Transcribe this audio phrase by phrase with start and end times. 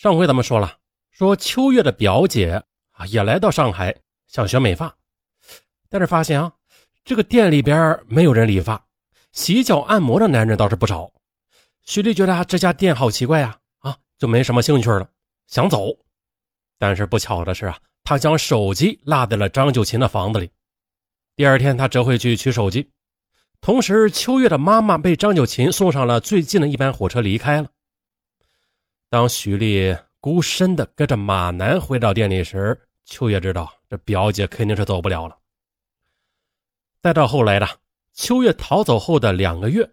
[0.00, 0.78] 上回咱们说了，
[1.10, 3.94] 说秋月的表姐啊也来到上海
[4.28, 4.96] 想学美发，
[5.90, 6.54] 但是发现啊，
[7.04, 8.82] 这个店里边没有人理发，
[9.32, 11.12] 洗脚按摩的男人倒是不少。
[11.82, 15.06] 徐丽觉得这家店好奇怪呀，啊，就没什么兴趣了，
[15.48, 15.94] 想走。
[16.78, 20.50] 但是不巧的是啊，他将手机落在了张九琴的房子里。
[21.36, 22.90] 第二天，他折回去取手机，
[23.60, 27.68] 同时秋月的妈妈被张九琴送上了最近的一班火车离开了。
[29.10, 35.36] 当徐丽孤身的跟着马南回到店里时，秋月知道这表姐肯定是走不了了。
[37.02, 37.68] 再到后来的
[38.14, 39.90] 秋月逃走后的两个月，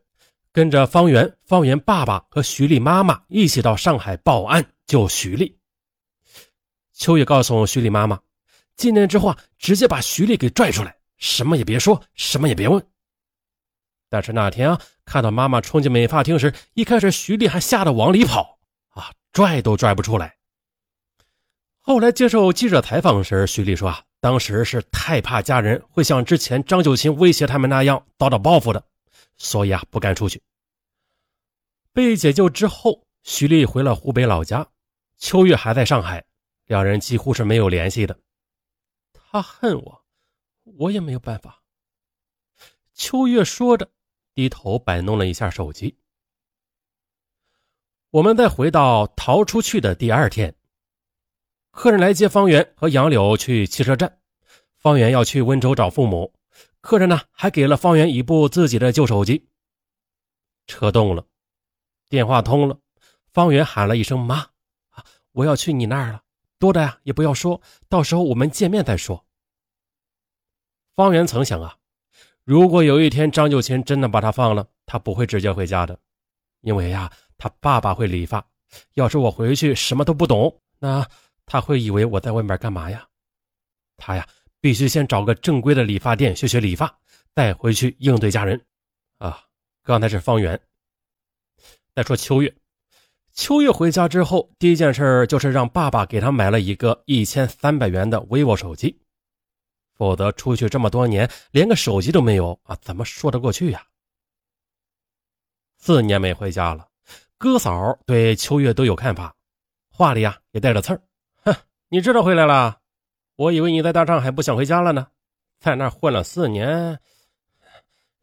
[0.52, 5.58] 跟着方圆、方圆爸爸和徐丽妈妈一起到上海报案救徐丽。
[6.94, 8.20] 秋月告诉徐丽妈妈，
[8.76, 12.86] 进店之后啊，直接把徐丽给拽出来，什么也别说，什么也别问。
[14.10, 18.57] 但是那天啊，看到妈妈冲进美发厅时，一开始徐丽还吓得往里跑。
[19.38, 20.36] 拽都拽不出来。
[21.78, 28.84] 后来接受记者采访时，徐丽说：“啊，当时是太怕家人会像之前张九琴威胁他们那样遭到报复的，
[29.38, 30.42] 所以啊，不敢出去。”
[31.94, 34.68] 被解救之后，徐丽回了湖北老家，
[35.20, 36.26] 秋月还在上海，
[36.66, 38.20] 两人几乎是没有联系的。
[39.14, 40.04] 他恨我，
[40.64, 41.62] 我也没有办法。
[42.96, 43.92] 秋月说着，
[44.34, 45.96] 低头摆弄了一下手机。
[48.18, 50.56] 我们再回到逃出去的第二天，
[51.70, 54.18] 客人来接方圆和杨柳去汽车站。
[54.80, 56.34] 方圆要去温州找父母，
[56.82, 59.48] 客人呢还给了方圆一部自己的旧手机。
[60.66, 61.28] 车动了，
[62.10, 62.80] 电话通了，
[63.32, 64.38] 方圆喊了一声“妈”，
[64.90, 66.24] 啊，我要去你那儿了，
[66.58, 69.24] 多的呀也不要说，到时候我们见面再说。
[70.96, 71.78] 方圆曾想啊，
[72.44, 76.00] 如果有一天张九琴真的把他放了，他不会直接回家的，
[76.62, 77.12] 因为呀。
[77.38, 78.46] 他爸爸会理发，
[78.96, 81.08] 要是我回去什么都不懂，那
[81.46, 83.08] 他会以为我在外面干嘛呀？
[83.96, 84.28] 他呀，
[84.60, 87.00] 必须先找个正规的理发店学学理发，
[87.34, 88.60] 再回去应对家人。
[89.18, 89.44] 啊，
[89.84, 90.60] 刚才是方圆。
[91.96, 92.56] 再说秋月，
[93.34, 99.00] 秋月回家之后，第一件事就是让爸爸给他买了一个一千三百元的 vivo 手机，
[99.96, 103.84] 否则出去这么多年连个手机都没有啊，怎么说得过去呀？
[105.80, 106.88] 四年没回家了。
[107.40, 109.36] 哥嫂对秋月都有看法，
[109.90, 111.02] 话里呀也带着刺儿。
[111.44, 111.56] 哼，
[111.90, 112.82] 你知道回来了？
[113.36, 115.08] 我以为你在大上海不想回家了呢，
[115.60, 117.00] 在那混了四年，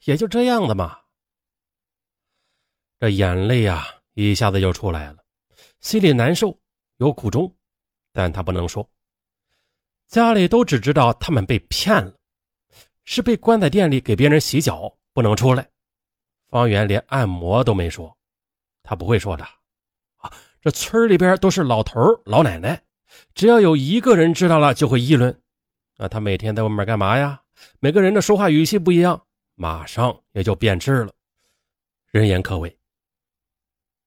[0.03, 0.99] 也就这样的嘛。
[2.99, 5.19] 这眼泪呀一下子就出来了，
[5.79, 6.59] 心里难受，
[6.97, 7.55] 有苦衷，
[8.13, 8.91] 但他不能说。
[10.09, 12.13] 家里都只知道他们被骗了，
[13.05, 15.71] 是被关在店里给别人洗脚，不能出来。
[16.49, 18.17] 方圆连按摩都没说。
[18.85, 19.45] 他不会说的，
[20.19, 20.31] 啊，
[20.61, 22.81] 这村里边都是老头老奶奶，
[23.35, 25.37] 只要有一个人知道了，就会议论。
[25.97, 27.41] 啊，他每天在外面干嘛呀？
[27.81, 29.25] 每个人的说话语气不一样，
[29.55, 31.13] 马上也就变质了，
[32.11, 32.77] 人言可畏。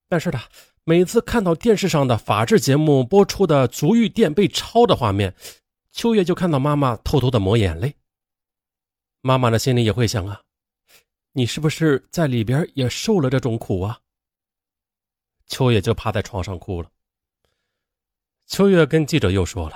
[0.07, 0.39] 但是呢，
[0.83, 5.33] 每次看到电视上的法制节目播出的足浴店被抄的画面，
[5.91, 7.95] 秋月就看到妈妈偷偷的抹眼泪。
[9.21, 10.41] 妈妈的心里也会想啊，
[11.31, 13.99] 你是不是在里边也受了这种苦啊？
[15.47, 16.90] 秋月就趴在床上哭了。
[18.46, 19.75] 秋月跟记者又说了：“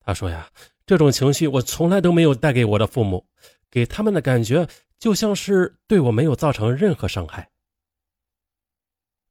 [0.00, 0.50] 他说呀，
[0.86, 3.26] 这种情绪我从来都没有带给我的父母，
[3.70, 7.50] 给他们的感觉就像是对我没有造成任何伤害。”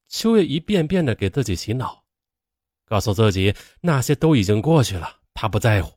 [0.07, 2.03] 秋月一遍遍的给自己洗脑，
[2.85, 5.93] 告诉自己那些都已经过去了，他不在乎，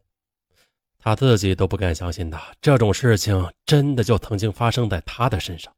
[0.99, 5.75] 他自己都不敢相信的这种事情真的就曾经发生在他的身上。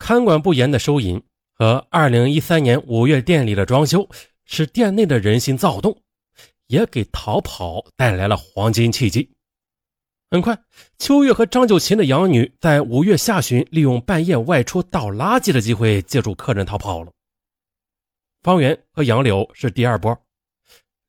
[0.00, 1.22] 看管不严的收银
[1.52, 4.08] 和2013年5月店里的装修，
[4.46, 6.02] 使店内的人心躁动，
[6.68, 9.30] 也给逃跑带来了黄金契机。
[10.30, 10.58] 很快，
[10.98, 17.12] 秋月和张九琴的养女在五月下旬利用半夜外出倒垃圾的机会，借助客人逃跑了。
[18.42, 20.18] 方圆和杨柳是第二波，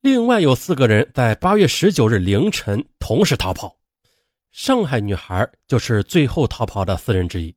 [0.02, 3.78] 另外有四个人在8月19日凌晨同时逃跑。
[4.52, 7.56] 上海女孩就是最后逃跑的四人之一。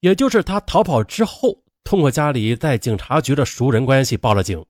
[0.00, 4.64] 也就是他逃跑之后，通过家里在警察局的熟人关系报了警。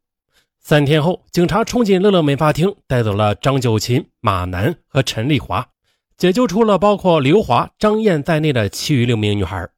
[0.58, 5.66] 三天后，警察冲进乐乐美发厅，带走了张九琴、马楠和陈丽华，
[6.16, 9.68] 解救出了包括刘华、张燕在内的其余六名女孩。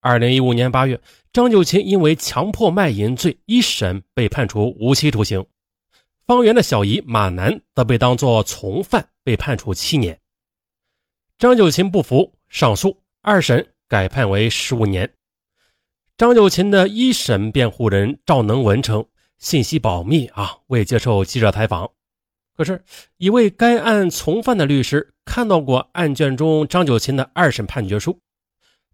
[0.00, 1.00] 二零一五年八月，
[1.32, 5.44] 张九琴因为强迫卖淫罪一审被判处无期徒刑，
[6.26, 10.20] 方圆的小姨马楠则被当作从犯被判处七年。
[11.38, 13.74] 张九琴不服，上诉，二审。
[13.88, 15.14] 改判为十五年，
[16.18, 19.06] 张九琴的一审辩护人赵能文称
[19.38, 21.90] 信息保密啊，未接受记者采访。
[22.54, 22.84] 可是，
[23.16, 28.20] 一位该案从犯的律师看到过案卷中张九琴的二审判决书，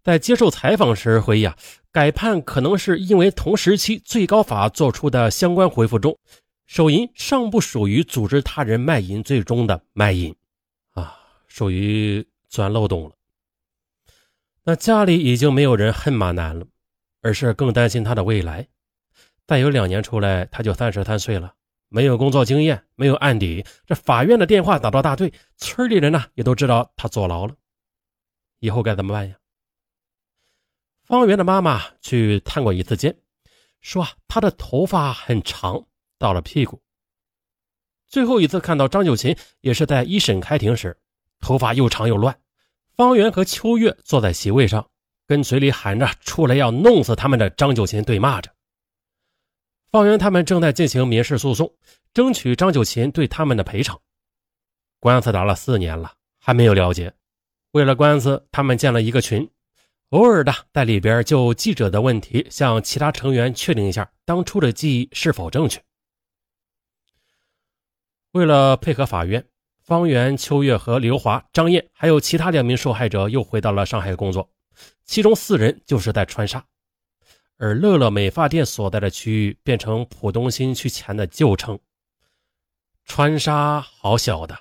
[0.01, 1.57] 在接受采访时回忆啊，
[1.91, 6.17] 改判可能是因为同时期最高法作出的相关回复中，
[6.67, 10.33] 手淫尚不属于组织他人卖淫罪中的卖淫，
[10.91, 13.11] 啊，属于钻漏洞了。
[14.67, 16.65] 那家里已经没有人恨马楠了，
[17.21, 18.67] 而是更担心他的未来。
[19.45, 21.53] 再有两年出来，他就三十三岁了。
[21.87, 27.55] 没有工作经验，没有案底，这法院的电话打到大队，村里人呢也都知道他坐牢了，
[28.57, 29.35] 以后该怎么办呀？
[31.03, 33.15] 方圆的妈妈去探过一次监，
[33.81, 35.85] 说啊，他的头发很长，
[36.17, 36.81] 到了屁股。
[38.07, 40.97] 最后一次看到张九琴，也是在一审开庭时，
[41.39, 42.35] 头发又长又乱。
[42.95, 44.89] 方圆和秋月坐在席位上，
[45.27, 48.49] 跟嘴里喊着“出来要弄死他们”的张九琴对骂着。
[49.91, 51.73] 方圆他们正在进行民事诉讼，
[52.13, 53.99] 争取张九琴对他们的赔偿。
[54.99, 57.13] 官司打了四年了，还没有了结。
[57.71, 59.49] 为了官司，他们建了一个群，
[60.09, 65.83] 偶尔的在里边就记者的问题向其他成员确定一下当初的记忆是否正确。
[68.31, 69.45] 为了配合法院，
[69.85, 74.49] 方圆、秋月和刘华、张燕还有其他两名受害者又回到了上海工作，
[75.03, 76.65] 其中四人就是在川沙。
[77.57, 81.79] 而乐乐美发店所在的区域变成浦东新区前的旧称。
[83.03, 84.57] 川沙好小的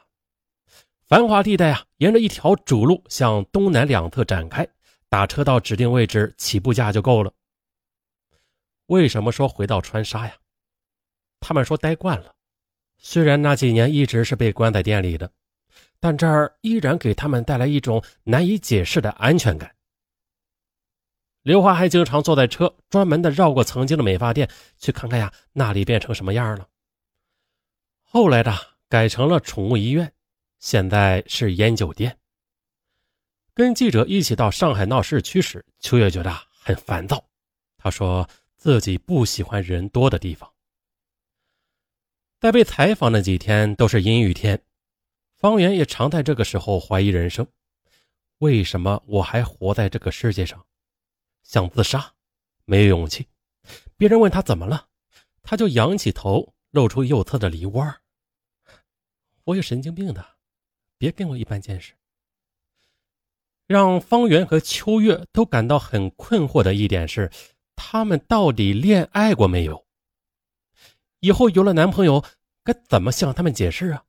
[1.07, 4.69] 繁华地带啊，沿着一条主路向东南两侧展开，
[5.09, 7.33] 打车到指定位置，起步价就够了。
[8.89, 10.37] 为什么说回到川沙呀？
[11.41, 12.35] 他们说待惯了，
[13.07, 15.31] 虽然那几年一直是被关在店里的，
[16.01, 19.77] 但这儿依然给他们带来一种难以解释的安全感。
[21.43, 24.49] 刘华还经常坐在车，专门的绕过曾经的美发店，
[24.79, 26.67] 去看看呀，那里变成什么样了。
[28.01, 28.57] 后来的
[28.89, 30.11] 改成了宠物医院，
[30.59, 32.17] 现在是烟酒店。
[33.53, 37.23] 跟记者一起到上海闹市区时，秋月觉得很烦躁，
[37.77, 40.51] 他说自己不喜欢人多的地方。
[42.45, 44.61] 在被采访那几天都是阴雨天，
[45.35, 47.47] 方圆也常在这个时候怀疑人生：
[48.37, 50.63] 为什么我还活在这个世界上？
[51.43, 52.13] 想自杀，
[52.67, 53.27] 没勇气。
[53.97, 54.89] 别人问他怎么了，
[55.43, 57.95] 他就仰起头，露出右侧的梨窝。
[59.45, 60.23] 我有神经病的，
[60.99, 61.95] 别跟我一般见识。
[63.67, 67.31] 让方圆和秋月都感到很困惑的一点是，
[67.75, 69.87] 他们到底恋爱过没有？
[71.25, 72.23] 以后有了男朋友，
[72.63, 74.05] 该怎么向他们解释啊？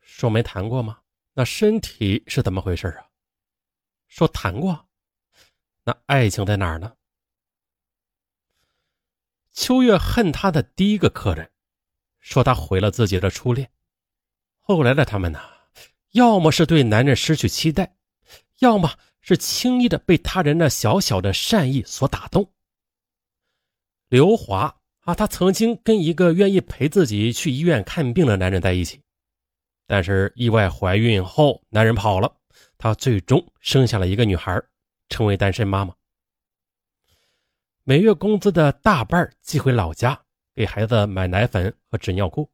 [0.00, 1.00] 说没谈过吗？
[1.32, 3.08] 那身体是怎么回事啊？
[4.06, 4.86] 说谈过。
[5.82, 6.94] 那爱情在哪儿呢？
[9.50, 11.50] 秋月恨他的第一个客人，
[12.20, 13.68] 说他毁了自己的初恋。
[14.60, 15.40] 后来的他们呢，
[16.12, 17.96] 要么是对男人失去期待，
[18.60, 22.52] 要么是轻易的被他人那小小的善意所打动。
[24.06, 29.00] 刘华啊，她曾经跟一个愿意陪自己去医院看病的男人在一起，
[29.86, 32.34] 但是意外怀孕后，男人跑了，
[32.76, 34.60] 她最终生下了一个女孩。
[35.08, 35.94] 成为单身妈妈，
[37.84, 40.18] 每月工资的大半寄回老家，
[40.54, 42.48] 给孩子买奶粉和纸尿裤。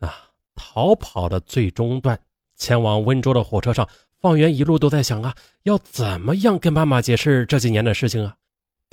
[0.00, 2.18] 啊，逃跑的最终段，
[2.56, 8.36] 前往温州的火车上，方圆一路都在想啊，要怎么样跟妈妈解释这几年的事情啊，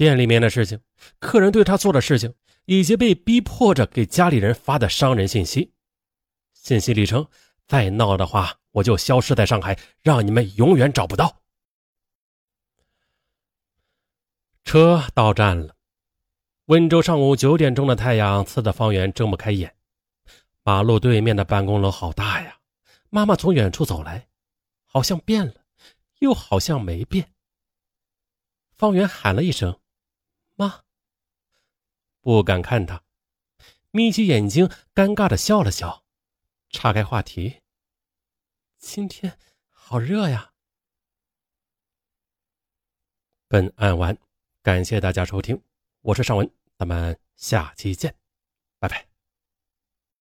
[0.02, 0.82] 店里面的事情，
[1.20, 2.34] 客人对他做的事情，
[2.66, 5.76] 以及被逼迫着给家里人发的伤人信息。
[6.54, 7.28] 信息里称，
[7.68, 11.44] 再闹的话，我就消失在上海，让你们永远找不到。
[14.64, 15.76] 车到站了，
[16.66, 19.76] 温州上午九点钟的太阳刺得方圆睁不开眼。
[20.64, 22.58] 马路对面的办公楼好大呀！
[23.12, 24.28] 妈妈从远处走来，
[24.84, 25.54] 好像变了，
[26.22, 27.32] 又好像没变。
[28.76, 29.78] 方圆喊了一声
[30.62, 30.84] “妈”，
[32.22, 33.04] 不敢看他，
[33.90, 36.06] 眯起眼睛，尴尬的笑了笑，
[36.70, 37.62] 岔开话题
[38.78, 39.40] ：“今天
[39.70, 40.54] 好热呀。”
[43.50, 44.18] 本案完。
[44.64, 45.60] 感谢大家收听，
[46.02, 48.16] 我是尚文，咱们下期见，
[48.78, 49.11] 拜拜。